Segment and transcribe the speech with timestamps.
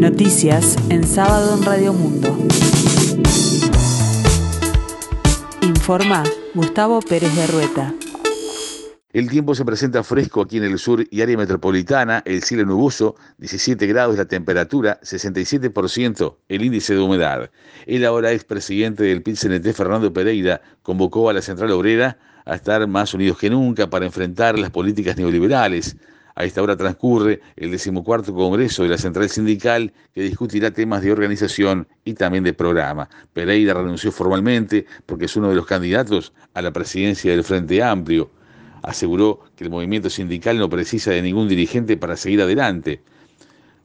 [0.00, 2.34] Noticias en sábado en Radio Mundo.
[5.60, 6.24] Informa
[6.54, 7.94] Gustavo Pérez de Rueta.
[9.12, 13.14] El tiempo se presenta fresco aquí en el sur y área metropolitana, el cielo nuboso,
[13.36, 17.50] 17 grados la temperatura, 67% el índice de humedad.
[17.84, 23.12] El ahora expresidente del PIT-CNT, Fernando Pereira, convocó a la Central Obrera a estar más
[23.12, 25.94] unidos que nunca para enfrentar las políticas neoliberales.
[26.40, 31.12] A esta hora transcurre el decimocuarto Congreso de la Central Sindical que discutirá temas de
[31.12, 33.10] organización y también de programa.
[33.34, 38.30] Pereira renunció formalmente porque es uno de los candidatos a la presidencia del Frente Amplio
[38.80, 43.02] aseguró que el movimiento sindical no precisa de ningún dirigente para seguir adelante.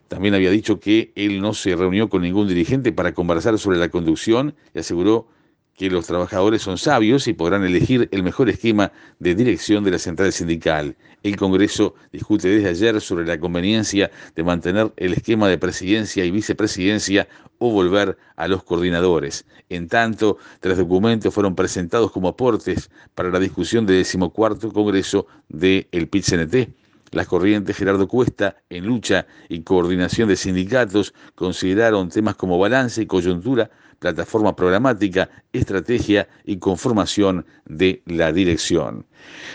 [0.08, 3.90] También había dicho que él no se reunió con ningún dirigente para conversar sobre la
[3.90, 5.28] conducción y aseguró
[5.76, 10.00] que los trabajadores son sabios y podrán elegir el mejor esquema de dirección de la
[10.00, 10.96] central sindical.
[11.22, 16.32] El Congreso discute desde ayer sobre la conveniencia de mantener el esquema de presidencia y
[16.32, 17.28] vicepresidencia
[17.58, 19.46] o volver a los coordinadores.
[19.70, 25.88] En tanto, tres documentos fueron presentados como aportes para la discusión del decimocuarto Congreso del
[25.92, 26.85] de PIT-CNT.
[27.16, 33.06] Las corrientes Gerardo Cuesta, en lucha y coordinación de sindicatos, consideraron temas como balance y
[33.06, 39.06] coyuntura plataforma programática, estrategia y conformación de la dirección.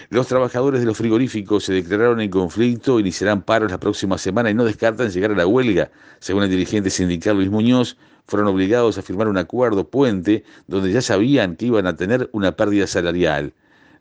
[0.09, 4.55] Los trabajadores de los frigoríficos se declararon en conflicto, iniciarán paros la próxima semana y
[4.55, 5.91] no descartan llegar a la huelga.
[6.19, 11.03] Según el dirigente sindical Luis Muñoz, fueron obligados a firmar un acuerdo puente donde ya
[11.03, 13.53] sabían que iban a tener una pérdida salarial.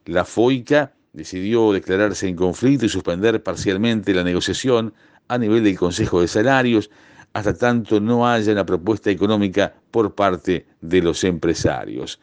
[0.06, 4.94] La FOICA decidió declararse en conflicto y suspender parcialmente la negociación
[5.28, 6.90] a nivel del Consejo de Salarios
[7.34, 12.20] hasta tanto no haya una propuesta económica por parte de los empresarios.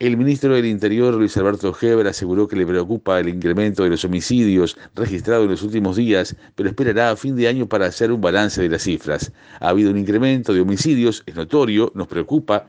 [0.00, 4.02] El ministro del Interior, Luis Alberto Heber, aseguró que le preocupa el incremento de los
[4.02, 8.20] homicidios registrados en los últimos días, pero esperará a fin de año para hacer un
[8.20, 9.30] balance de las cifras.
[9.60, 12.66] Ha habido un incremento de homicidios, es notorio, nos preocupa,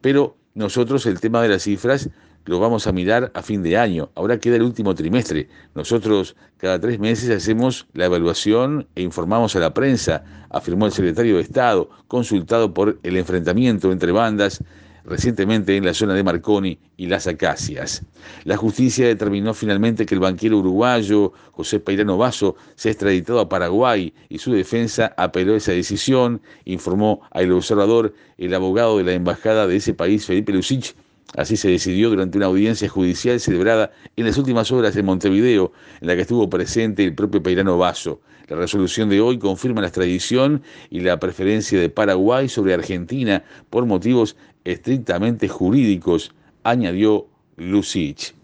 [0.00, 2.08] pero nosotros el tema de las cifras
[2.44, 4.10] lo vamos a mirar a fin de año.
[4.14, 5.48] Ahora queda el último trimestre.
[5.74, 11.36] Nosotros cada tres meses hacemos la evaluación e informamos a la prensa, afirmó el secretario
[11.36, 14.62] de Estado, consultado por el enfrentamiento entre bandas
[15.04, 18.02] recientemente en la zona de Marconi y Las Acacias.
[18.44, 23.48] La justicia determinó finalmente que el banquero uruguayo José Peirano Vaso se ha extraditado a
[23.48, 29.12] Paraguay y su defensa apeló esa decisión, informó a El Observador el abogado de la
[29.12, 30.94] embajada de ese país, Felipe Lucich,
[31.36, 36.08] Así se decidió durante una audiencia judicial celebrada en las últimas horas en Montevideo, en
[36.08, 38.20] la que estuvo presente el propio Peirano Vaso.
[38.48, 43.86] La resolución de hoy confirma la extradición y la preferencia de Paraguay sobre Argentina por
[43.86, 46.34] motivos estrictamente jurídicos,
[46.64, 48.34] añadió Lucich.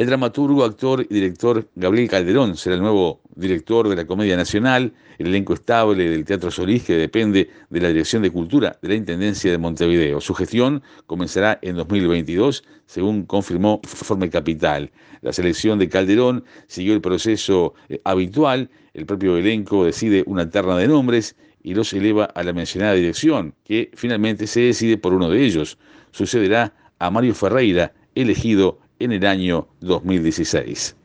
[0.00, 4.94] El dramaturgo, actor y director Gabriel Calderón será el nuevo director de la Comedia Nacional,
[5.18, 8.94] el elenco estable del Teatro Solís, que depende de la Dirección de Cultura de la
[8.94, 10.22] Intendencia de Montevideo.
[10.22, 14.90] Su gestión comenzará en 2022, según confirmó Informe Capital.
[15.20, 20.78] La selección de Calderón siguió el proceso eh, habitual, el propio elenco decide una terna
[20.78, 25.28] de nombres y los eleva a la mencionada dirección, que finalmente se decide por uno
[25.28, 25.76] de ellos.
[26.10, 30.96] Sucederá a Mario Ferreira, elegido en el año 2016.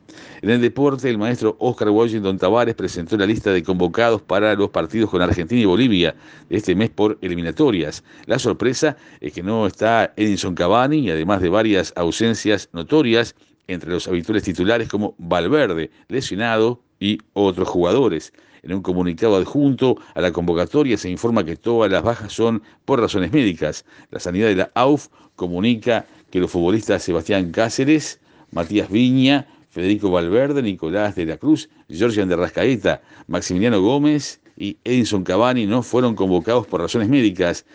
[0.42, 4.70] En el deporte, el maestro Oscar Washington Tavares presentó la lista de convocados para los
[4.70, 6.14] partidos con Argentina y Bolivia
[6.48, 8.04] de este mes por eliminatorias.
[8.26, 13.34] La sorpresa es que no está Edinson Cavani y además de varias ausencias notorias
[13.66, 18.32] entre los habituales titulares como Valverde, lesionado, y otros jugadores.
[18.62, 23.00] En un comunicado adjunto a la convocatoria se informa que todas las bajas son por
[23.00, 23.84] razones médicas.
[24.10, 28.20] La sanidad de la AUF comunica que los futbolistas Sebastián Cáceres,
[28.50, 35.22] Matías Viña, Federico Valverde, Nicolás de la Cruz, Georgian de Rascaeta, Maximiliano Gómez y Edison
[35.22, 37.66] Cavani no fueron convocados por razones médicas,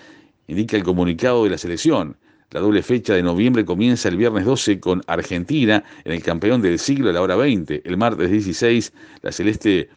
[0.47, 2.17] indica el comunicado de la selección.
[2.51, 6.79] La doble fecha de noviembre comienza el viernes 12 con Argentina en el campeón del
[6.79, 7.84] siglo a la hora 20.
[7.85, 8.91] El martes 16,
[9.22, 9.89] la Celeste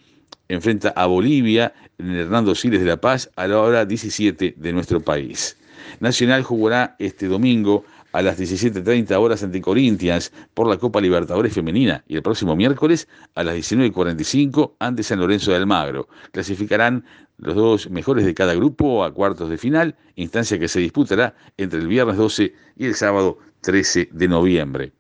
[0.47, 5.01] enfrenta a Bolivia en Hernando Siles de La Paz a la hora 17 de nuestro
[5.01, 5.56] país.
[5.99, 7.85] Nacional jugará este domingo
[8.15, 13.09] a las 17.30 horas ante Corinthians por la Copa Libertadores Femenina y el próximo miércoles
[13.35, 16.09] a las 19.45 ante San Lorenzo de Almagro.
[16.31, 17.05] Clasificarán
[17.39, 21.81] los dos mejores de cada grupo a cuartos de final, instancia que se disputará entre
[21.81, 24.93] el viernes 12 y el sábado 13 de noviembre.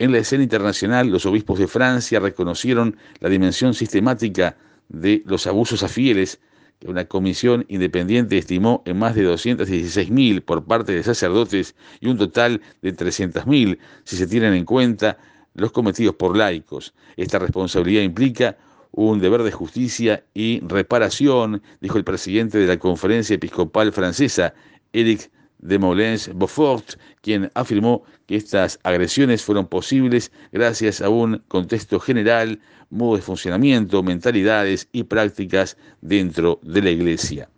[0.00, 4.56] En la escena internacional, los obispos de Francia reconocieron la dimensión sistemática
[4.88, 6.40] de los abusos a fieles
[6.86, 12.60] una comisión independiente estimó en más de 216.000 por parte de sacerdotes y un total
[12.80, 15.18] de 300.000 si se tienen en cuenta
[15.54, 16.94] los cometidos por laicos.
[17.16, 18.56] Esta responsabilidad implica
[18.92, 24.54] un deber de justicia y reparación, dijo el presidente de la Conferencia Episcopal Francesa,
[24.92, 25.30] Eric
[25.62, 32.60] de Molins Beaufort, quien afirmó que estas agresiones fueron posibles gracias a un contexto general,
[32.90, 37.48] modo de funcionamiento, mentalidades y prácticas dentro de la iglesia.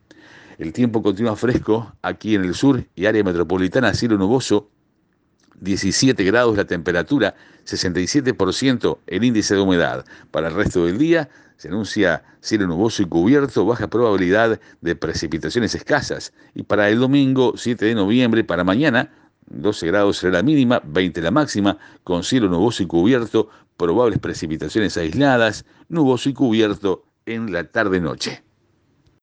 [0.58, 4.70] El tiempo continúa fresco aquí en el sur y área metropolitana, cielo nuboso,
[5.60, 7.34] 17 grados la temperatura,
[7.64, 10.04] 67% el índice de humedad.
[10.30, 15.74] Para el resto del día se anuncia cielo nuboso y cubierto, baja probabilidad de precipitaciones
[15.74, 16.32] escasas.
[16.54, 19.10] Y para el domingo 7 de noviembre, para mañana,
[19.46, 24.96] 12 grados será la mínima, 20 la máxima, con cielo nuboso y cubierto, probables precipitaciones
[24.96, 28.42] aisladas, nuboso y cubierto en la tarde-noche.